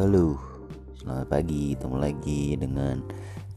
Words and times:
Halo, 0.00 0.32
selamat 0.96 1.28
pagi, 1.28 1.76
ketemu 1.76 1.96
lagi 2.00 2.56
dengan 2.56 3.04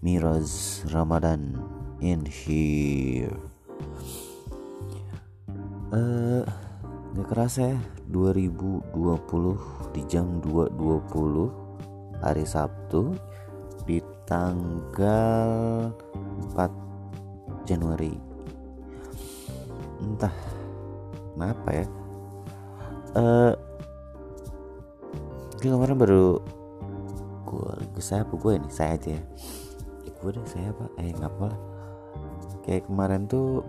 Miraz 0.03 0.83
Ramadan 0.91 1.55
in 2.03 2.27
here. 2.27 3.31
Eh, 5.95 5.95
uh, 5.95 6.43
gak 7.15 7.27
kerasa 7.31 7.71
ya, 7.71 7.79
2020 8.11 9.95
di 9.95 10.03
jam 10.03 10.43
2.20 10.43 12.19
hari 12.19 12.43
Sabtu 12.43 13.15
di 13.87 14.03
tanggal 14.27 15.95
4 16.59 17.63
Januari. 17.63 18.19
Entah 20.03 20.35
kenapa 21.39 21.69
ya. 21.71 21.87
Eh 23.15 23.55
uh, 23.55 23.72
gue 25.63 25.71
kemarin 25.71 25.95
baru 25.95 26.43
gue 27.47 28.03
saya 28.03 28.27
apa 28.27 28.35
gue 28.35 28.59
nih 28.59 28.73
saya 28.73 28.99
aja 28.99 29.09
ya. 29.15 29.23
Eh, 30.03 30.11
gue 30.11 30.29
deh 30.35 30.43
saya 30.43 30.75
apa? 30.75 30.85
Eh 30.99 31.15
nggak 31.15 31.31
apa 31.31 31.43
lah. 31.47 31.59
Kayak 32.67 32.83
kemarin 32.91 33.23
tuh 33.31 33.63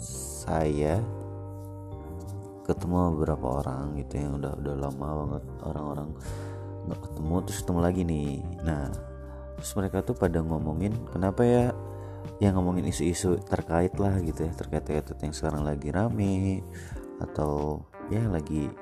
saya 0.00 1.04
ketemu 2.64 3.16
beberapa 3.20 3.60
orang 3.60 4.00
gitu 4.00 4.16
yang 4.16 4.40
udah 4.40 4.52
udah 4.56 4.74
lama 4.80 5.08
banget 5.24 5.44
orang-orang 5.64 6.08
nggak 6.88 7.00
ketemu 7.04 7.34
terus 7.44 7.58
ketemu 7.60 7.80
lagi 7.84 8.02
nih. 8.08 8.32
Nah 8.64 8.84
terus 9.60 9.72
mereka 9.76 10.00
tuh 10.00 10.16
pada 10.16 10.40
ngomongin 10.40 10.96
kenapa 11.12 11.44
ya 11.44 11.76
yang 12.40 12.56
ngomongin 12.56 12.88
isu-isu 12.88 13.36
terkait 13.44 13.92
lah 14.00 14.16
gitu 14.24 14.48
ya. 14.48 14.52
Terkait 14.56 14.88
terkait 14.88 15.20
yang 15.20 15.36
sekarang 15.36 15.68
lagi 15.68 15.92
rame 15.92 16.64
atau 17.20 17.84
ya 18.08 18.24
lagi 18.30 18.72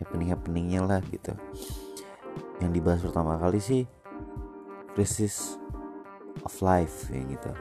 happening 0.00 0.30
happeningnya 0.32 0.80
lah 0.84 1.00
gitu. 1.08 1.32
Yang 2.60 2.70
dibahas 2.80 3.00
pertama 3.04 3.36
kali 3.36 3.60
sih 3.60 3.82
krisis 4.96 5.60
of 6.44 6.54
life 6.64 7.08
ya 7.12 7.20
gitu. 7.24 7.52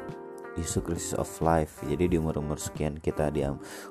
Isu 0.55 0.79
krisis 0.83 1.13
of 1.19 1.27
life. 1.43 1.83
Jadi 1.83 2.15
di 2.15 2.15
umur-umur 2.15 2.55
sekian 2.55 2.99
kita 2.99 3.27
di 3.27 3.43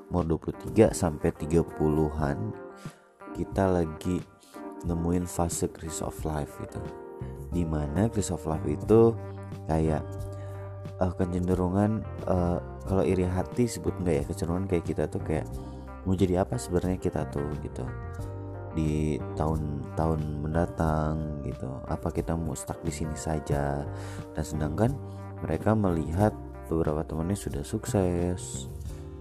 umur 0.09 0.25
23 0.41 0.93
sampai 0.93 1.29
30-an 1.29 2.37
kita 3.37 3.63
lagi 3.69 4.17
nemuin 4.85 5.29
fase 5.29 5.69
krisis 5.69 6.01
of 6.01 6.17
life 6.25 6.57
gitu. 6.61 6.81
Di 7.53 7.61
mana 7.61 8.09
krisis 8.09 8.33
of 8.33 8.45
life 8.49 8.65
itu 8.65 9.13
kayak 9.69 10.01
uh, 11.01 11.13
kecenderungan 11.13 12.01
uh, 12.29 12.57
kalau 12.85 13.03
iri 13.05 13.25
hati 13.25 13.65
sebut 13.65 13.93
enggak 14.01 14.21
ya 14.21 14.23
kecenderungan 14.25 14.65
kayak 14.69 14.85
kita 14.85 15.03
tuh 15.09 15.21
kayak 15.21 15.47
mau 16.05 16.13
jadi 16.13 16.45
apa 16.45 16.55
sebenarnya 16.55 17.01
kita 17.01 17.25
tuh 17.33 17.45
gitu 17.65 17.85
di 18.75 19.17
tahun-tahun 19.39 20.21
mendatang 20.43 21.41
gitu. 21.47 21.67
Apa 21.87 22.11
kita 22.11 22.35
mau 22.35 22.53
stuck 22.53 22.83
di 22.83 22.91
sini 22.91 23.15
saja? 23.15 23.87
Dan 24.35 24.43
sedangkan 24.43 24.91
mereka 25.41 25.73
melihat 25.73 26.35
beberapa 26.67 27.01
temannya 27.07 27.37
sudah 27.37 27.63
sukses 27.63 28.67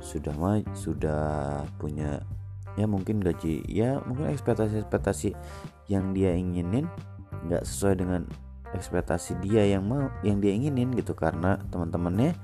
sudah 0.05 0.37
maju 0.37 0.69
sudah 0.77 1.65
punya 1.81 2.21
ya 2.77 2.85
mungkin 2.85 3.25
gaji 3.25 3.65
ya 3.65 4.05
mungkin 4.05 4.37
ekspektasi-ekspektasi 4.37 5.33
yang 5.89 6.13
dia 6.13 6.37
inginin 6.37 6.85
nggak 7.49 7.65
sesuai 7.65 8.05
dengan 8.05 8.29
ekspektasi 8.77 9.39
dia 9.41 9.65
yang 9.65 9.87
mau 9.87 10.11
yang 10.27 10.43
dia 10.43 10.53
inginin 10.53 10.93
gitu. 10.93 11.15
Karena 11.15 11.57
teman-temannya 11.71 12.35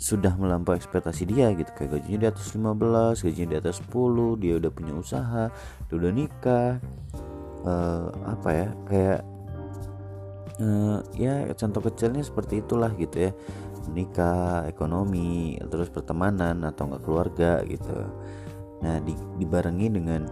sudah 0.00 0.32
melampaui 0.40 0.80
ekspektasi 0.80 1.28
dia 1.28 1.52
gitu. 1.52 1.68
Kayak 1.76 2.00
gajinya 2.00 2.18
di 2.24 2.28
atas 2.32 2.46
15 2.56 3.20
gajinya 3.20 3.48
di 3.52 3.58
atas 3.60 3.76
10 3.84 4.40
dia 4.40 4.54
udah 4.56 4.70
punya 4.72 4.92
usaha 4.96 5.44
dia 5.86 5.94
udah 5.94 6.12
nikah. 6.16 6.72
Uh, 7.60 8.08
apa 8.24 8.48
ya 8.56 8.68
kayak 8.88 9.20
uh, 10.64 11.04
ya 11.12 11.44
contoh 11.52 11.84
kecilnya 11.84 12.24
seperti 12.24 12.64
itulah 12.64 12.88
gitu 12.96 13.28
ya. 13.28 13.32
Nikah 13.92 14.64
ekonomi 14.72 15.60
terus 15.68 15.92
pertemanan 15.92 16.64
atau 16.64 16.88
enggak 16.88 17.04
keluarga 17.04 17.52
gitu. 17.68 17.92
Nah 18.80 18.96
di, 19.04 19.12
dibarengi 19.36 19.92
dengan 19.92 20.24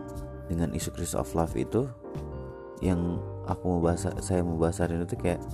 dengan 0.49 0.73
isu 0.73 0.97
krisis 0.97 1.13
of 1.13 1.29
love 1.37 1.53
itu 1.53 1.85
yang 2.81 3.21
aku 3.45 3.77
mau 3.77 3.81
bahas 3.85 4.09
saya 4.25 4.41
mau 4.41 4.57
bahas 4.57 4.81
hari 4.81 4.97
ini 4.97 5.05
tuh 5.05 5.21
kayak 5.21 5.45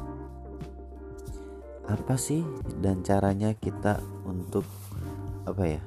apa 1.84 2.17
sih 2.17 2.41
dan 2.81 3.05
caranya 3.05 3.53
kita 3.53 4.00
untuk 4.25 4.65
apa 5.45 5.65
ya 5.77 5.83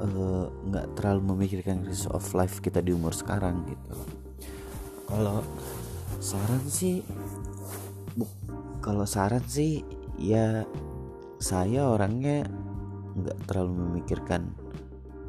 eh, 0.00 0.46
nggak 0.48 0.86
uh, 0.88 0.92
terlalu 0.96 1.20
memikirkan 1.36 1.84
krisis 1.84 2.08
of 2.08 2.24
life 2.32 2.64
kita 2.64 2.80
di 2.80 2.96
umur 2.96 3.12
sekarang 3.12 3.68
gitu? 3.68 3.96
Kalau 5.04 5.44
saran 6.24 6.64
sih 6.64 7.04
kalau 8.80 9.04
saran 9.04 9.44
sih 9.44 9.84
ya 10.16 10.64
saya 11.36 11.84
orangnya 11.84 12.48
nggak 13.20 13.38
terlalu 13.44 13.72
memikirkan 13.84 14.48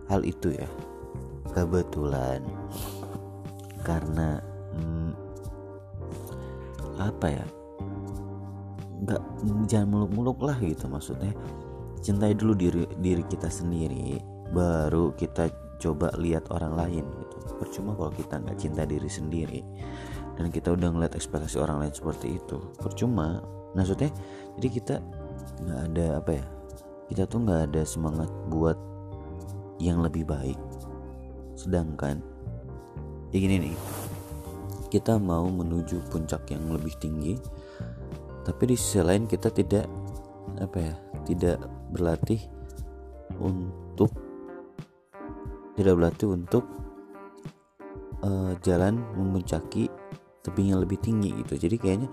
hal 0.07 0.23
itu 0.23 0.55
ya. 0.55 0.69
Kebetulan. 1.51 2.39
Karena 3.83 4.39
hmm, 4.73 5.11
apa 6.99 7.27
ya 7.29 7.45
nggak 9.03 9.21
jangan 9.67 9.87
muluk-muluk 9.91 10.39
lah 10.45 10.57
gitu 10.61 10.87
maksudnya. 10.87 11.33
Cintai 12.05 12.37
dulu 12.37 12.53
diri 12.53 12.85
diri 13.01 13.23
kita 13.25 13.49
sendiri 13.49 14.21
baru 14.53 15.11
kita 15.17 15.49
coba 15.81 16.13
lihat 16.21 16.47
orang 16.53 16.77
lain 16.77 17.03
gitu. 17.03 17.35
Percuma 17.59 17.97
kalau 17.97 18.11
kita 18.13 18.39
nggak 18.39 18.57
cinta 18.61 18.83
diri 18.87 19.09
sendiri 19.09 19.61
dan 20.37 20.51
kita 20.51 20.71
udah 20.75 20.91
ngeliat 20.91 21.13
ekspektasi 21.17 21.59
orang 21.59 21.83
lain 21.83 21.93
seperti 21.93 22.39
itu. 22.39 22.57
Percuma. 22.79 23.41
Maksudnya 23.75 24.07
jadi 24.55 24.67
kita 24.71 24.95
nggak 25.65 25.81
ada 25.91 26.05
apa 26.19 26.31
ya 26.35 26.45
kita 27.11 27.23
tuh 27.29 27.39
nggak 27.43 27.61
ada 27.71 27.81
semangat 27.83 28.29
buat 28.47 28.77
yang 29.81 29.99
lebih 29.99 30.23
baik. 30.23 30.57
Sedangkan 31.59 32.23
ya 33.33 33.37
gini 33.41 33.67
nih 33.67 33.77
kita 34.87 35.19
mau 35.19 35.43
menuju 35.51 36.07
puncak 36.07 36.47
yang 36.55 36.71
lebih 36.71 36.95
tinggi 37.03 37.35
tapi 38.45 38.63
di 38.69 38.75
sisi 38.77 39.01
lain 39.01 39.25
kita 39.25 39.49
tidak 39.49 39.89
apa 40.61 40.77
ya 40.77 40.93
tidak 41.25 41.57
berlatih 41.89 42.39
untuk 43.41 44.13
tidak 45.75 45.93
berlatih 45.97 46.29
untuk 46.31 46.63
uh, 48.23 48.53
jalan 48.63 49.01
memuncaki 49.17 49.91
tebing 50.45 50.71
yang 50.71 50.79
lebih 50.79 51.01
tinggi 51.01 51.33
gitu. 51.43 51.57
Jadi 51.57 51.75
kayaknya 51.81 52.09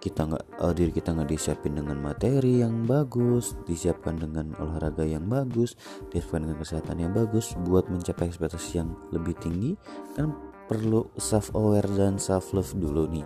kita 0.00 0.28
nggak 0.28 0.44
uh, 0.60 0.72
diri 0.76 0.92
kita 0.92 1.16
nggak 1.16 1.30
disiapin 1.32 1.80
dengan 1.80 1.96
materi 1.96 2.60
yang 2.60 2.84
bagus 2.84 3.56
disiapkan 3.64 4.20
dengan 4.20 4.52
olahraga 4.60 5.00
yang 5.00 5.24
bagus 5.28 5.80
disiapkan 6.12 6.44
dengan 6.44 6.60
kesehatan 6.60 6.96
yang 7.00 7.12
bagus 7.16 7.56
buat 7.64 7.88
mencapai 7.88 8.28
ekspektasi 8.28 8.84
yang 8.84 8.92
lebih 9.16 9.32
tinggi 9.40 9.80
kan 10.12 10.32
perlu 10.64 11.08
self 11.20 11.52
aware 11.56 11.88
dan 11.92 12.20
self 12.20 12.52
love 12.52 12.72
dulu 12.76 13.08
nih. 13.08 13.24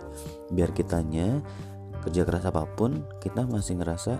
Biar 0.55 0.71
kitanya 0.75 1.43
kerja 2.09 2.25
keras 2.25 2.49
apa 2.49 2.65
pun 2.65 3.05
kita 3.21 3.45
masih 3.45 3.77
ngerasa 3.77 4.17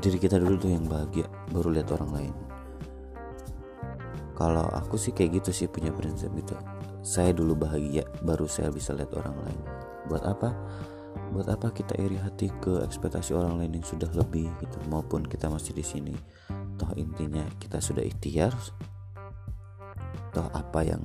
diri 0.00 0.16
kita 0.16 0.40
dulu 0.40 0.56
tuh 0.56 0.72
yang 0.72 0.88
bahagia 0.88 1.28
baru 1.52 1.76
lihat 1.76 1.92
orang 1.92 2.10
lain. 2.16 2.34
Kalau 4.32 4.64
aku 4.72 4.96
sih 4.96 5.12
kayak 5.12 5.44
gitu 5.44 5.52
sih 5.52 5.68
punya 5.68 5.92
prinsip 5.92 6.32
gitu. 6.32 6.56
Saya 7.04 7.36
dulu 7.36 7.68
bahagia 7.68 8.08
baru 8.24 8.48
saya 8.48 8.72
bisa 8.72 8.96
lihat 8.96 9.12
orang 9.12 9.36
lain. 9.44 9.60
Buat 10.08 10.24
apa? 10.24 10.56
Buat 11.36 11.52
apa 11.52 11.68
kita 11.68 12.00
iri 12.00 12.16
hati 12.16 12.48
ke 12.64 12.80
ekspektasi 12.80 13.36
orang 13.36 13.60
lain 13.60 13.76
yang 13.76 13.84
sudah 13.84 14.08
lebih 14.16 14.48
gitu 14.64 14.80
maupun 14.88 15.20
kita 15.20 15.52
masih 15.52 15.76
di 15.76 15.84
sini? 15.84 16.16
Toh 16.80 16.88
intinya 16.96 17.44
kita 17.60 17.76
sudah 17.76 18.00
ikhtiar. 18.00 18.56
Toh 20.32 20.48
apa 20.48 20.80
yang 20.80 21.04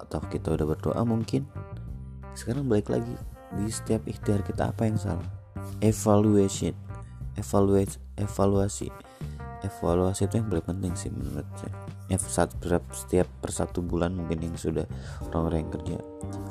atau 0.00 0.24
kita 0.32 0.56
udah 0.56 0.64
berdoa 0.64 1.04
mungkin. 1.04 1.44
Sekarang 2.32 2.66
balik 2.66 2.88
lagi 2.88 3.33
di 3.58 3.70
setiap 3.70 4.02
ikhtiar 4.06 4.42
kita 4.42 4.70
apa 4.74 4.86
yang 4.88 4.98
salah? 4.98 5.28
Evaluation. 5.80 6.74
Evaluate 7.34 7.98
evaluasi. 8.14 8.88
Evaluasi 9.64 10.28
itu 10.28 10.34
yang 10.38 10.46
paling 10.46 10.66
penting 10.66 10.92
sih 10.94 11.10
menurut 11.10 11.46
saya. 11.58 11.74
F 12.12 12.28
setiap 12.28 13.26
per 13.40 13.50
satu 13.50 13.80
bulan 13.80 14.12
mungkin 14.12 14.44
yang 14.44 14.54
sudah 14.54 14.84
orang-orang 15.30 15.66
yang 15.66 15.72
kerja. 15.72 15.96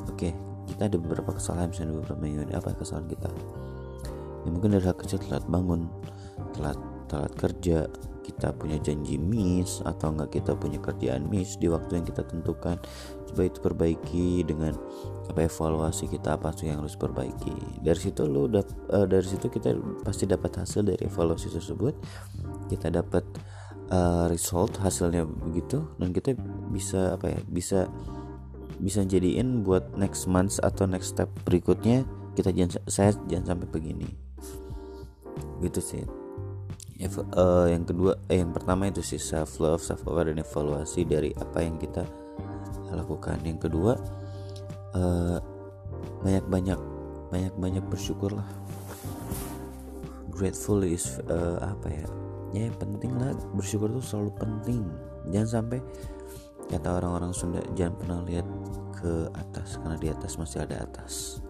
Oke 0.10 0.34
kita 0.74 0.90
ada 0.90 0.98
beberapa 0.98 1.38
kesalahan 1.38 1.70
misalnya 1.70 2.02
beberapa 2.02 2.20
minggu 2.20 2.42
ini 2.50 2.54
apa 2.58 2.74
kesalahan 2.74 3.08
kita? 3.12 3.30
Ya 4.44 4.50
mungkin 4.50 4.70
dari 4.74 4.84
hal 4.84 4.98
kecil 4.98 5.20
telat 5.22 5.46
bangun 5.48 5.88
telat 6.58 6.80
telat 7.08 7.34
kerja 7.38 7.86
kita 8.24 8.56
punya 8.56 8.80
janji 8.80 9.20
miss 9.20 9.84
atau 9.84 10.16
enggak 10.16 10.40
kita 10.42 10.56
punya 10.56 10.80
kerjaan 10.80 11.28
miss 11.28 11.60
di 11.60 11.68
waktu 11.68 12.02
yang 12.02 12.06
kita 12.08 12.24
tentukan 12.26 12.80
coba 13.34 13.50
itu 13.50 13.58
perbaiki 13.58 14.46
dengan 14.46 14.78
apa 15.26 15.50
evaluasi 15.50 16.06
kita 16.06 16.38
apa 16.38 16.54
sih 16.54 16.70
yang 16.70 16.86
harus 16.86 16.94
perbaiki. 16.94 17.82
Dari 17.82 17.98
situ 17.98 18.30
lo 18.30 18.46
udah 18.46 18.62
uh, 18.94 19.10
dari 19.10 19.26
situ 19.26 19.50
kita 19.50 19.74
pasti 20.06 20.30
dapat 20.30 20.54
hasil 20.62 20.86
dari 20.86 21.02
evaluasi 21.02 21.50
tersebut. 21.50 21.98
Kita 22.70 22.94
dapat 22.94 23.26
uh, 23.90 24.30
result 24.30 24.78
hasilnya 24.78 25.26
begitu 25.26 25.82
dan 25.98 26.14
kita 26.14 26.38
bisa 26.70 27.18
apa 27.18 27.34
ya 27.34 27.40
bisa 27.50 27.90
bisa 28.78 29.02
jadiin 29.02 29.66
buat 29.66 29.98
next 29.98 30.30
month 30.30 30.62
atau 30.62 30.86
next 30.86 31.18
step 31.18 31.34
berikutnya 31.50 32.06
kita 32.38 32.54
jangan 32.54 32.86
saya 32.86 33.18
jangan 33.26 33.58
sampai 33.58 33.68
begini. 33.74 34.10
Gitu 35.66 35.82
sih. 35.82 36.06
Uh, 37.36 37.68
yang 37.68 37.84
kedua 37.84 38.16
eh, 38.32 38.40
yang 38.40 38.56
pertama 38.56 38.88
itu 38.88 39.04
sih 39.04 39.20
self 39.20 39.60
love 39.60 39.84
self 39.84 40.08
aware 40.08 40.32
dan 40.32 40.40
evaluasi 40.40 41.04
dari 41.04 41.36
apa 41.36 41.60
yang 41.60 41.76
kita 41.76 42.08
lakukan. 42.98 43.38
Yang 43.42 43.70
kedua 43.70 43.98
uh, 44.94 45.38
banyak 46.24 46.46
banyak 46.48 46.80
banyak 47.34 47.54
banyak 47.58 47.84
bersyukurlah. 47.90 48.46
Grateful 50.34 50.82
is 50.86 51.22
uh, 51.30 51.62
apa 51.62 51.88
ya? 51.90 52.08
Ya 52.54 52.70
penting 52.78 53.18
lah 53.18 53.34
bersyukur 53.58 53.90
itu 53.90 54.02
selalu 54.06 54.32
penting. 54.38 54.82
Jangan 55.34 55.50
sampai 55.50 55.80
kata 56.70 57.02
orang-orang 57.02 57.34
Sunda 57.34 57.62
jangan 57.74 57.94
pernah 57.98 58.20
lihat 58.26 58.48
ke 58.98 59.28
atas 59.36 59.82
karena 59.82 59.98
di 60.00 60.08
atas 60.10 60.38
masih 60.38 60.64
ada 60.64 60.86
atas. 60.86 61.44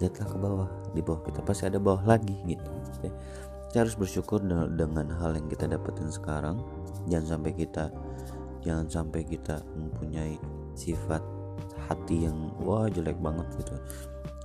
Lihatlah 0.00 0.28
ke 0.30 0.36
bawah 0.38 0.70
di 0.94 1.00
bawah 1.04 1.22
kita 1.26 1.40
pasti 1.44 1.68
ada 1.68 1.78
bawah 1.78 2.02
lagi 2.02 2.34
gitu. 2.48 2.66
Ya. 3.04 3.12
kita 3.68 3.84
harus 3.84 4.00
bersyukur 4.00 4.40
dengan 4.72 5.12
hal 5.20 5.36
yang 5.36 5.44
kita 5.52 5.68
dapetin 5.68 6.08
sekarang. 6.08 6.64
Jangan 7.12 7.36
sampai 7.36 7.52
kita 7.52 7.92
jangan 8.68 8.86
sampai 8.92 9.24
kita 9.24 9.64
mempunyai 9.72 10.36
sifat 10.76 11.24
hati 11.88 12.28
yang 12.28 12.52
wah 12.60 12.84
jelek 12.92 13.16
banget 13.16 13.48
gitu. 13.56 13.72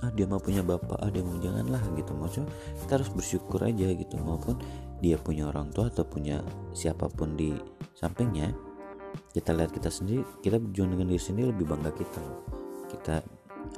Ah 0.00 0.08
dia 0.16 0.24
mau 0.24 0.40
punya 0.40 0.64
bapak 0.64 0.96
ah 0.96 1.12
dia 1.12 1.20
mau 1.20 1.36
janganlah 1.36 1.84
gitu. 1.92 2.16
Maksudnya 2.16 2.48
kita 2.80 2.92
harus 2.96 3.10
bersyukur 3.12 3.60
aja 3.60 3.92
gitu. 3.92 4.16
Maupun 4.16 4.56
dia 5.04 5.20
punya 5.20 5.52
orang 5.52 5.68
tua 5.76 5.92
atau 5.92 6.08
punya 6.08 6.40
siapa 6.72 7.12
pun 7.12 7.36
di 7.36 7.52
sampingnya 7.92 8.56
kita 9.36 9.52
lihat 9.54 9.70
kita 9.70 9.92
sendiri 9.92 10.24
kita 10.40 10.56
berjuang 10.58 10.96
dengan 10.96 11.06
diri 11.12 11.20
sendiri 11.20 11.46
lebih 11.52 11.68
bangga 11.68 11.92
kita. 11.92 12.24
Kita 12.88 13.14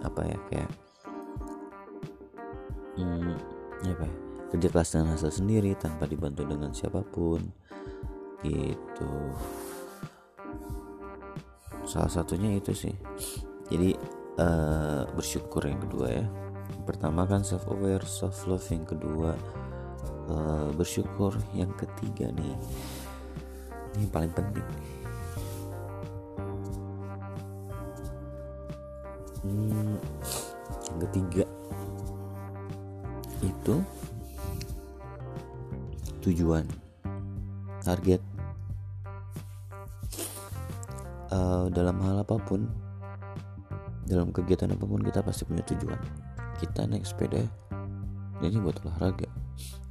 apa 0.07 0.21
ya 0.23 0.39
kayak 0.47 0.71
hmm, 3.03 3.35
apa 3.91 4.05
ya, 4.07 4.15
kerja 4.55 4.69
keras 4.71 4.95
dengan 4.95 5.19
hasil 5.19 5.43
sendiri 5.43 5.75
tanpa 5.75 6.07
dibantu 6.07 6.47
dengan 6.47 6.71
siapa 6.71 7.03
pun 7.03 7.43
gitu 8.47 9.11
salah 11.87 12.11
satunya 12.11 12.59
itu 12.59 12.75
sih. 12.75 12.95
Jadi 13.71 13.95
uh, 14.43 15.07
bersyukur 15.15 15.63
yang 15.65 15.79
kedua 15.81 16.09
ya. 16.11 16.27
Pertama 16.83 17.25
kan 17.27 17.47
self 17.47 17.67
aware 17.71 18.03
self 18.03 18.45
love 18.51 18.67
yang 18.69 18.85
kedua. 18.85 19.33
Uh, 20.27 20.75
bersyukur 20.75 21.39
yang 21.55 21.71
ketiga 21.79 22.35
nih. 22.35 22.59
Ini 23.95 24.03
yang 24.03 24.13
paling 24.13 24.33
penting. 24.35 24.67
Hmm, 29.47 29.95
yang 30.91 30.99
ketiga 31.07 31.47
itu 33.47 33.75
tujuan 36.27 36.67
target 37.87 38.19
uh, 41.37 41.65
dalam 41.69 42.01
hal 42.01 42.25
apa 42.25 42.41
pun 42.41 42.65
dalam 44.07 44.31
kegiatan 44.33 44.73
apa 44.73 44.85
pun 44.87 45.03
kita 45.03 45.21
pasti 45.21 45.45
punya 45.45 45.63
tujuan. 45.67 45.99
Kita 46.57 46.89
naik 46.89 47.05
sepeda 47.05 47.45
ini 48.41 48.57
buat 48.61 48.81
olahraga. 48.85 49.29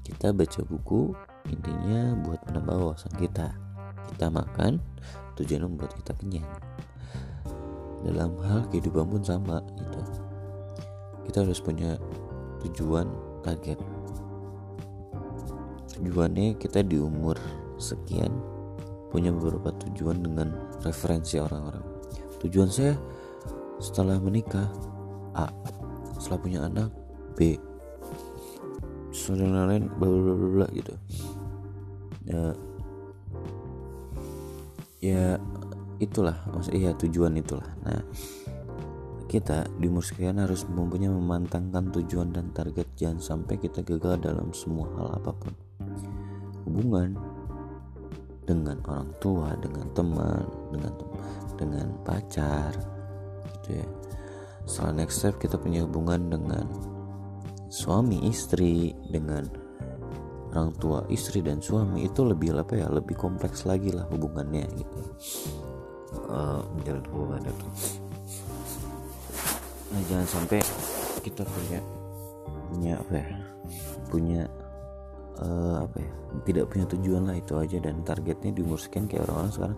Kita 0.06 0.34
baca 0.34 0.62
buku 0.66 1.14
intinya 1.50 2.18
buat 2.26 2.42
menambah 2.50 2.76
wawasan 2.90 3.14
kita. 3.22 3.54
Kita 4.14 4.30
makan 4.30 4.82
tujuan 5.38 5.66
membuat 5.68 5.94
kita 5.98 6.14
kenyang. 6.18 6.48
Dalam 8.06 8.38
hal 8.46 8.70
kehidupan 8.70 9.10
pun 9.10 9.22
sama 9.26 9.62
gitu. 9.78 10.02
Kita 11.26 11.42
harus 11.42 11.58
punya 11.58 11.98
tujuan 12.64 13.10
target. 13.42 13.82
Tujuannya 15.98 16.56
kita 16.62 16.86
di 16.86 17.02
umur 17.02 17.36
sekian 17.82 18.55
punya 19.16 19.32
beberapa 19.32 19.72
tujuan 19.88 20.20
dengan 20.20 20.52
referensi 20.84 21.40
orang-orang. 21.40 21.80
Tujuan 22.44 22.68
saya 22.68 23.00
setelah 23.80 24.20
menikah 24.20 24.68
A. 25.32 25.48
Setelah 26.20 26.40
punya 26.44 26.60
anak 26.68 26.92
B. 27.40 27.56
Setelah 29.16 29.72
lain 29.72 29.88
bla 29.96 30.68
gitu. 30.76 30.92
Ya. 32.28 32.44
Ya 35.00 35.40
itulah. 36.04 36.36
Maksud 36.52 36.76
iya 36.76 36.92
tujuan 37.00 37.40
itulah. 37.40 37.72
Nah 37.88 38.04
kita 39.32 39.64
di 39.80 39.88
umur 39.88 40.04
harus 40.20 40.68
mempunyai 40.68 41.08
memantangkan 41.08 41.88
tujuan 42.04 42.36
dan 42.36 42.52
target. 42.52 42.92
Jangan 43.00 43.24
sampai 43.24 43.64
kita 43.64 43.80
gagal 43.80 44.20
dalam 44.20 44.52
semua 44.52 44.92
hal 45.00 45.24
apa 45.24 45.32
pun. 45.32 45.56
Hubungan 46.68 47.35
dengan 48.46 48.78
orang 48.86 49.10
tua 49.18 49.58
dengan 49.58 49.90
teman 49.98 50.46
dengan 50.70 50.94
dengan 51.58 51.88
pacar 52.06 52.72
gitu 53.60 53.82
ya. 53.82 53.88
Setelah 54.66 54.94
next 55.06 55.22
step 55.22 55.38
kita 55.38 55.58
punya 55.58 55.86
hubungan 55.86 56.30
dengan 56.30 56.66
suami 57.70 58.26
istri 58.30 58.94
dengan 59.10 59.46
orang 60.54 60.72
tua 60.80 61.04
istri 61.12 61.44
dan 61.44 61.60
suami 61.60 62.08
itu 62.08 62.24
lebih 62.24 62.56
apa 62.56 62.80
ya 62.80 62.88
lebih 62.88 63.20
kompleks 63.20 63.68
lagi 63.68 63.92
lah 63.92 64.08
hubungannya 64.10 64.66
gitu. 64.78 65.00
Uh, 66.32 66.64
hubungan 67.12 67.44
itu. 67.44 67.68
Nah 69.92 70.02
jangan 70.08 70.28
sampai 70.28 70.60
kita 71.22 71.44
punya 71.44 71.80
punya 72.72 72.94
apa 73.00 73.14
ya 73.14 73.30
punya 74.10 74.42
uh, 75.42 75.88
apa 75.88 75.98
ya 76.00 76.12
tidak 76.44 76.66
punya 76.72 76.86
tujuan 76.90 77.24
lah 77.28 77.36
itu 77.38 77.56
aja. 77.58 77.78
Dan 77.82 78.04
targetnya 78.06 78.52
di 78.56 78.62
umur 78.62 78.80
sekian 78.80 79.10
kayak 79.10 79.28
orang-orang 79.30 79.54
sekarang. 79.54 79.78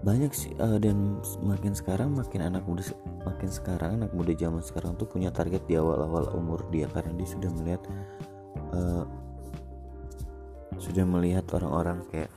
Banyak 0.00 0.32
sih 0.32 0.52
uh, 0.56 0.80
dan 0.80 1.20
makin 1.44 1.76
sekarang 1.76 2.16
makin 2.16 2.40
anak 2.40 2.64
muda 2.64 2.80
makin 3.28 3.52
sekarang 3.52 4.00
anak 4.00 4.12
muda 4.16 4.32
zaman 4.32 4.64
sekarang 4.64 4.96
tuh 4.96 5.04
punya 5.04 5.28
target 5.28 5.60
di 5.68 5.76
awal-awal 5.76 6.30
umur 6.32 6.64
dia. 6.72 6.88
Karena 6.88 7.12
dia 7.14 7.28
sudah 7.28 7.50
melihat 7.52 7.82
uh, 8.72 9.04
sudah 10.80 11.04
melihat 11.04 11.44
orang-orang 11.52 12.00
kayak 12.08 12.32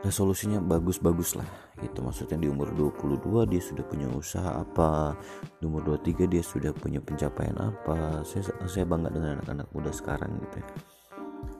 resolusinya 0.00 0.62
bagus-bagus 0.62 1.36
lah 1.36 1.65
gitu 1.76 2.00
maksudnya 2.00 2.40
di 2.40 2.48
umur 2.48 2.72
22 2.72 3.52
dia 3.52 3.60
sudah 3.60 3.84
punya 3.84 4.08
usaha 4.08 4.64
apa 4.64 5.12
di 5.60 5.68
umur 5.68 5.84
23 6.00 6.24
dia 6.24 6.40
sudah 6.40 6.72
punya 6.72 7.00
pencapaian 7.04 7.56
apa. 7.60 8.24
Saya 8.24 8.48
saya 8.64 8.84
bangga 8.88 9.12
dengan 9.12 9.40
anak-anak 9.40 9.68
muda 9.76 9.92
sekarang 9.92 10.40
gitu 10.40 10.56
ya. 10.60 10.68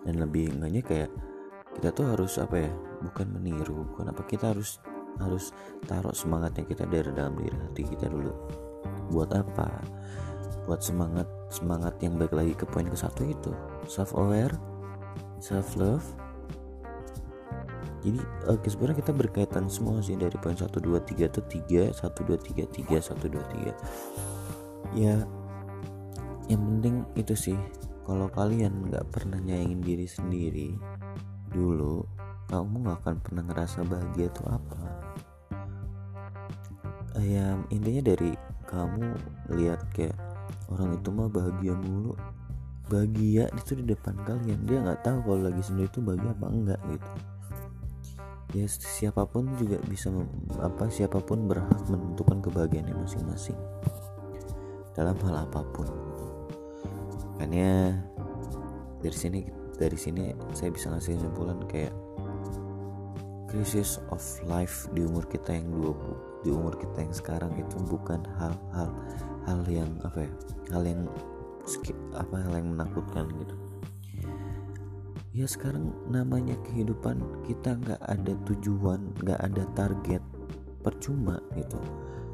Dan 0.08 0.14
lebih 0.22 0.56
enggaknya 0.56 0.82
kayak 0.82 1.10
kita 1.76 1.88
tuh 1.92 2.06
harus 2.08 2.40
apa 2.40 2.56
ya 2.56 2.72
bukan 3.04 3.26
meniru 3.36 3.84
bukan 3.92 4.08
apa 4.08 4.24
kita 4.24 4.56
harus 4.56 4.80
harus 5.20 5.52
taruh 5.84 6.16
semangatnya 6.16 6.64
kita 6.64 6.88
dari 6.88 7.12
dalam 7.12 7.36
diri 7.36 7.56
hati 7.56 7.82
kita 7.84 8.08
dulu. 8.08 8.32
Buat 9.12 9.36
apa? 9.36 9.68
Buat 10.64 10.80
semangat 10.80 11.28
semangat 11.52 11.94
yang 12.00 12.16
baik 12.16 12.32
lagi 12.32 12.52
ke 12.56 12.64
poin 12.64 12.88
ke 12.88 12.96
satu 12.96 13.22
itu. 13.28 13.52
Self 13.84 14.16
aware 14.16 14.56
self 15.40 15.76
love 15.76 16.04
jadi 18.06 18.22
oke 18.46 18.66
sebenarnya 18.70 19.02
kita 19.02 19.12
berkaitan 19.12 19.66
semua 19.66 19.98
sih 19.98 20.14
dari 20.14 20.38
poin 20.38 20.54
1 20.54 20.70
2 20.70 20.78
3 21.02 21.26
itu 21.26 21.40
3 21.42 21.90
1 21.90 22.06
2 22.06 22.38
3 22.38 22.70
3 22.70 23.02
1 23.02 23.34
2 23.34 24.94
3 24.94 24.94
ya 24.94 25.26
yang 26.46 26.62
penting 26.62 27.02
itu 27.18 27.34
sih 27.34 27.58
kalau 28.06 28.30
kalian 28.30 28.86
nggak 28.86 29.10
pernah 29.10 29.42
nyayangin 29.42 29.82
diri 29.82 30.06
sendiri 30.06 30.78
dulu 31.50 32.06
kamu 32.46 32.86
gak 32.86 32.98
akan 33.02 33.16
pernah 33.26 33.42
ngerasa 33.42 33.82
bahagia 33.82 34.30
itu 34.30 34.42
apa. 34.46 34.82
Ya 37.18 37.58
intinya 37.74 38.02
dari 38.06 38.38
kamu 38.70 39.18
lihat 39.58 39.82
kayak 39.90 40.14
orang 40.70 40.94
itu 40.94 41.08
mah 41.10 41.26
bahagia 41.26 41.74
mulu. 41.74 42.14
Bahagia 42.86 43.50
itu 43.50 43.82
di 43.82 43.84
depan 43.90 44.14
kalian 44.22 44.62
dia 44.62 44.78
nggak 44.78 45.02
tahu 45.02 45.18
kalau 45.26 45.50
lagi 45.50 45.58
sendiri 45.58 45.90
itu 45.90 45.98
bahagia 45.98 46.30
apa 46.38 46.46
enggak 46.46 46.80
gitu 46.86 47.10
ya 48.54 48.66
siapa 48.68 49.26
pun 49.26 49.50
juga 49.58 49.82
bisa 49.90 50.12
apa 50.62 50.86
siapa 50.86 51.18
pun 51.18 51.50
berhak 51.50 51.82
menentukan 51.90 52.38
kebahagiaannya 52.44 52.94
masing-masing. 52.94 53.58
Dalam 54.94 55.18
hal 55.26 55.48
apa 55.48 55.60
pun. 55.74 55.88
Makanya 57.36 58.00
dari 59.02 59.16
sini 59.16 59.40
dari 59.76 59.98
sini 59.98 60.32
saya 60.56 60.72
bisa 60.72 60.88
ngasih 60.88 61.20
kesimpulan 61.20 61.60
kayak 61.68 61.92
krisis 63.46 64.02
of 64.10 64.20
life 64.48 64.88
di 64.92 65.04
umur 65.04 65.24
kita 65.28 65.54
yang 65.54 65.68
20 65.70 66.44
di 66.44 66.50
umur 66.50 66.74
kita 66.76 67.04
yang 67.04 67.14
sekarang 67.14 67.52
itu 67.54 67.76
bukan 67.86 68.20
hal-hal 68.40 68.90
hal 69.46 69.60
yang 69.70 69.90
apa 70.02 70.26
ya 70.26 70.32
hal 70.74 70.82
yang 70.82 71.02
apa 72.14 72.34
hal 72.42 72.52
yang 72.56 72.68
menakutkan 72.74 73.26
gitu 73.38 73.54
ya 75.36 75.44
sekarang 75.44 75.92
namanya 76.08 76.56
kehidupan 76.64 77.44
kita 77.44 77.76
nggak 77.76 78.00
ada 78.00 78.32
tujuan 78.48 79.12
nggak 79.20 79.40
ada 79.44 79.68
target. 79.76 80.24
Percuma 80.80 81.36
gitu. 81.52 81.76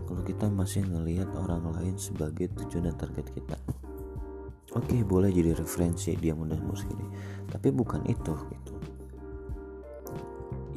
Kalau 0.07 0.23
kita 0.23 0.47
masih 0.47 0.87
ngelihat 0.87 1.27
orang 1.35 1.67
lain 1.75 1.99
sebagai 1.99 2.47
tujuan 2.63 2.87
dan 2.87 2.95
target 2.95 3.27
kita. 3.35 3.59
Oke 4.79 4.95
okay, 4.95 5.01
boleh 5.03 5.35
jadi 5.35 5.51
referensi 5.59 6.15
dia 6.15 6.33
mudah 6.33 6.57
ini 6.63 7.07
tapi 7.51 7.75
bukan 7.75 8.07
itu 8.07 8.39
gitu. 8.39 8.73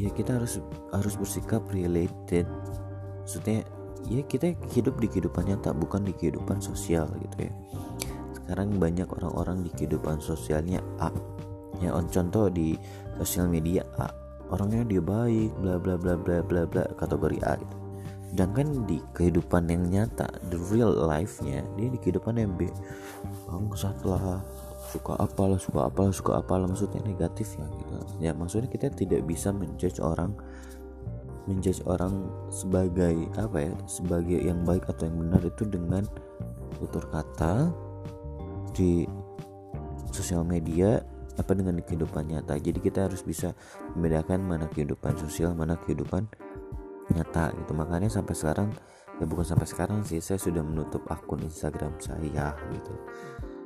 Ya 0.01 0.09
kita 0.09 0.41
harus 0.41 0.57
harus 0.97 1.13
bersikap 1.13 1.61
related. 1.69 2.49
Maksudnya 3.21 3.61
ya 4.09 4.25
kita 4.25 4.57
hidup 4.73 4.97
di 4.97 5.07
kehidupan 5.13 5.45
nyata 5.45 5.77
bukan 5.77 6.01
di 6.01 6.13
kehidupan 6.17 6.57
sosial 6.57 7.05
gitu 7.21 7.47
ya. 7.47 7.53
Sekarang 8.33 8.81
banyak 8.81 9.05
orang-orang 9.13 9.61
di 9.61 9.69
kehidupan 9.69 10.17
sosialnya 10.17 10.81
A 10.97 11.13
ya 11.83 11.95
on 11.95 12.07
contoh 12.07 12.47
di 12.51 12.75
sosial 13.19 13.47
media 13.51 13.83
A 13.99 14.25
orangnya 14.53 14.85
dia 14.85 15.01
baik 15.01 15.51
bla 15.59 15.81
bla 15.81 15.97
bla 15.97 16.13
bla 16.17 16.37
bla 16.45 16.61
bla 16.69 16.83
kategori 16.97 17.39
A 17.45 17.57
gitu. 17.57 17.75
Sedangkan 18.35 18.83
di 18.83 18.99
kehidupan 19.15 19.71
yang 19.71 19.83
nyata 19.87 20.27
the 20.51 20.59
real 20.69 20.91
life 20.91 21.39
nya 21.39 21.63
dia 21.79 21.87
di 21.87 21.97
kehidupan 21.97 22.35
yang 22.35 22.51
B. 22.53 22.67
Bangsat 23.47 23.95
lah 24.03 24.43
suka 24.91 25.17
apalah 25.17 25.57
suka 25.57 25.79
apalah 25.89 26.13
suka 26.13 26.31
apalah 26.39 26.67
maksudnya 26.69 27.01
negatif 27.01 27.57
ya 27.57 27.65
gitu. 27.65 27.95
Ya 28.21 28.31
maksudnya 28.35 28.69
kita 28.69 28.91
tidak 28.93 29.25
bisa 29.25 29.49
menjudge 29.49 29.97
orang 30.03 30.35
menjudge 31.45 31.85
orang 31.85 32.25
sebagai 32.49 33.29
apa 33.37 33.69
ya 33.69 33.73
sebagai 33.85 34.41
yang 34.41 34.65
baik 34.65 34.89
atau 34.89 35.05
yang 35.05 35.17
benar 35.21 35.41
itu 35.45 35.63
dengan 35.69 36.03
tutur 36.81 37.05
kata 37.13 37.69
di 38.73 39.05
sosial 40.09 40.43
media 40.43 40.99
apa 41.35 41.51
dengan 41.51 41.79
kehidupan 41.83 42.31
nyata? 42.31 42.55
Jadi 42.59 42.79
kita 42.79 43.07
harus 43.07 43.21
bisa 43.21 43.51
membedakan 43.95 44.43
mana 44.43 44.65
kehidupan 44.71 45.19
sosial 45.19 45.51
mana 45.53 45.75
kehidupan 45.79 46.27
nyata 47.11 47.53
gitu. 47.55 47.71
Makanya 47.75 48.09
sampai 48.09 48.35
sekarang 48.35 48.69
ya 49.15 49.25
bukan 49.27 49.45
sampai 49.47 49.67
sekarang 49.67 49.99
sih 50.03 50.19
saya 50.19 50.39
sudah 50.39 50.63
menutup 50.63 51.03
akun 51.11 51.43
Instagram 51.43 51.95
saya 51.99 52.55
gitu. 52.71 52.93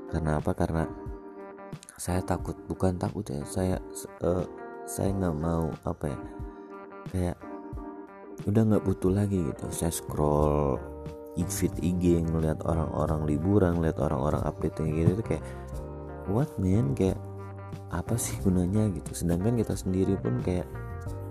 Karena 0.10 0.42
apa? 0.42 0.52
Karena 0.58 0.84
saya 2.00 2.24
takut 2.26 2.58
bukan 2.66 2.98
takut 2.98 3.28
ya 3.30 3.46
saya 3.46 3.78
uh, 4.26 4.46
saya 4.90 5.14
nggak 5.14 5.38
mau 5.38 5.70
apa 5.86 6.06
ya 6.10 6.20
kayak 7.14 7.38
udah 8.48 8.62
nggak 8.74 8.84
butuh 8.86 9.12
lagi 9.14 9.46
gitu. 9.46 9.66
Saya 9.70 9.94
scroll 9.94 10.80
feed 11.40 11.72
IG 11.80 12.20
ngeliat 12.28 12.60
orang-orang 12.68 13.24
liburan 13.24 13.80
ngeliat 13.80 13.96
orang-orang 14.04 14.44
update 14.44 14.76
gitu 14.84 15.24
tuh 15.24 15.26
kayak 15.36 15.46
what 16.28 16.52
man? 16.60 16.92
Kayak 16.98 17.16
apa 17.90 18.16
sih 18.16 18.38
gunanya 18.42 18.90
gitu. 18.94 19.12
Sedangkan 19.14 19.58
kita 19.58 19.74
sendiri 19.74 20.18
pun 20.18 20.42
kayak 20.46 20.66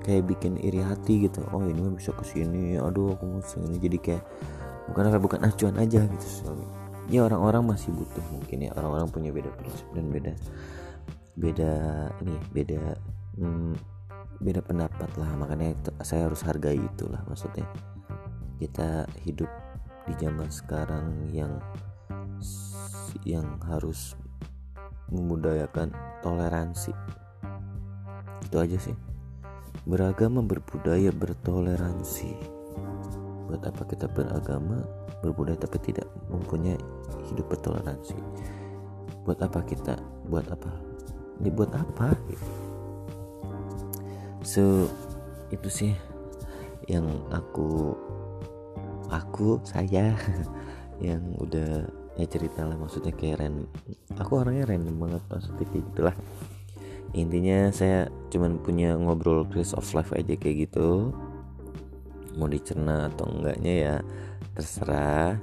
kayak 0.02 0.26
bikin 0.26 0.58
iri 0.58 0.82
hati 0.82 1.26
gitu. 1.28 1.42
Oh 1.54 1.62
ini 1.62 1.78
bisa 1.94 2.10
ke 2.14 2.24
sini. 2.26 2.78
Aduh 2.78 3.14
aku 3.14 3.24
mau 3.26 3.42
sini 3.42 3.78
jadi 3.78 3.98
kayak 3.98 4.24
bukan 4.90 5.02
apa 5.10 5.18
bukan 5.20 5.40
acuan 5.44 5.76
aja 5.76 6.00
gitu 6.00 6.26
so, 6.26 6.56
ya 7.12 7.28
orang-orang 7.28 7.76
masih 7.76 7.94
butuh 7.94 8.24
mungkin 8.34 8.66
ya. 8.66 8.70
Orang-orang 8.74 9.08
punya 9.10 9.30
beda 9.30 9.50
prinsip 9.56 9.86
dan 9.94 10.06
beda 10.10 10.32
beda 11.38 11.72
ini 12.24 12.34
beda 12.50 12.80
hmm, 13.38 13.74
beda 14.42 14.60
pendapat 14.62 15.10
lah. 15.18 15.30
Makanya 15.38 15.74
itu, 15.74 15.90
saya 16.02 16.26
harus 16.26 16.42
hargai 16.42 16.78
itulah 16.78 17.22
maksudnya. 17.26 17.66
Kita 18.58 19.06
hidup 19.22 19.50
di 20.08 20.14
zaman 20.18 20.48
sekarang 20.50 21.30
yang 21.30 21.60
yang 23.26 23.46
harus 23.66 24.14
memudayakan 25.12 25.92
toleransi. 26.20 26.92
Itu 28.44 28.56
aja 28.60 28.78
sih. 28.80 28.96
Beragama 29.88 30.44
berbudaya 30.44 31.12
bertoleransi. 31.12 32.32
Buat 33.48 33.64
apa 33.64 33.82
kita 33.88 34.06
beragama 34.12 34.84
berbudaya 35.24 35.56
tapi 35.56 35.80
tidak 35.80 36.08
mempunyai 36.28 36.76
hidup 37.32 37.48
bertoleransi? 37.48 38.16
Buat 39.24 39.40
apa 39.44 39.64
kita 39.64 39.96
buat 40.28 40.44
apa? 40.52 40.72
Ini 41.40 41.48
buat 41.52 41.72
apa? 41.72 42.12
So 44.44 44.88
itu 45.48 45.68
sih 45.68 45.92
yang 46.88 47.08
aku 47.28 47.96
aku 49.08 49.60
saya 49.64 50.12
yang 51.04 51.20
udah 51.40 51.84
ya 52.18 52.26
cerita 52.26 52.66
lah 52.66 52.74
maksudnya 52.74 53.14
kayak 53.14 53.46
ren 53.46 53.70
aku 54.18 54.42
orangnya 54.42 54.66
random 54.66 54.96
banget 54.98 55.22
maksudnya 55.30 55.64
kayak 55.70 55.84
gitulah 55.94 56.16
intinya 57.16 57.72
saya 57.72 58.12
cuman 58.28 58.60
punya 58.60 58.92
ngobrol 58.92 59.48
Chris 59.48 59.72
of 59.72 59.88
Life 59.96 60.12
aja 60.12 60.36
kayak 60.36 60.68
gitu. 60.68 61.12
Mau 62.36 62.48
dicerna 62.50 63.08
atau 63.08 63.24
enggaknya 63.32 63.74
ya 63.74 63.94
terserah. 64.52 65.40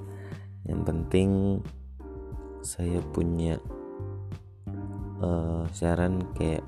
Yang 0.66 0.82
penting 0.86 1.30
saya 2.62 3.02
punya 3.14 3.58
uh, 5.22 5.66
saran 5.74 6.22
kayak 6.38 6.66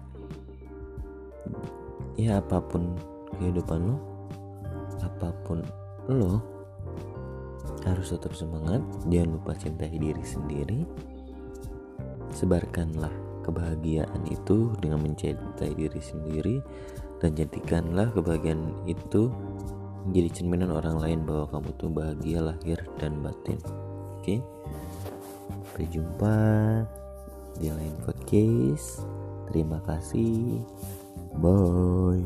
ya 2.17 2.41
apa 2.41 2.57
pun 2.61 2.97
kehidupan 3.37 3.93
lo 3.93 3.97
apa 5.05 5.29
pun 5.45 5.61
lo 6.09 6.41
harus 7.93 8.11
tetap 8.11 8.33
semangat 8.35 8.83
jangan 9.07 9.39
lupa 9.39 9.51
cintai 9.55 9.95
diri 9.95 10.23
sendiri. 10.25 10.81
Sebarkanlah 12.33 13.11
kebahagiaan 13.47 14.27
itu 14.27 14.75
dengan 14.83 15.07
mencintai 15.07 15.71
diri 15.71 16.01
sendiri 16.03 16.59
dan 17.23 17.33
jadikanlah 17.33 18.11
kebahagiaan 18.11 18.83
itu 18.83 19.31
menjadi 20.07 20.43
cerminan 20.43 20.71
orang 20.75 20.99
lain 20.99 21.19
bahwa 21.23 21.47
kamu 21.49 21.69
tuh 21.79 21.89
bahagia 21.91 22.39
lahir 22.43 22.79
dan 22.99 23.23
batin. 23.23 23.59
Oke? 24.19 24.37
Okay? 24.37 24.39
sampai 25.77 25.93
jumpa 25.93 26.37
di 27.61 27.69
lain 27.69 27.93
podcast. 28.01 29.05
Terima 29.53 29.77
kasih. 29.85 30.57
Bye 31.37 32.25